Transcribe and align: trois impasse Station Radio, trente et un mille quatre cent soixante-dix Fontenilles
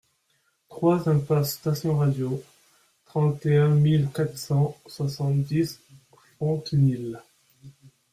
trois 0.67 1.07
impasse 1.07 1.57
Station 1.57 1.97
Radio, 1.99 2.41
trente 3.05 3.45
et 3.45 3.57
un 3.57 3.67
mille 3.69 4.09
quatre 4.11 4.35
cent 4.35 4.75
soixante-dix 4.87 5.79
Fontenilles 6.39 7.19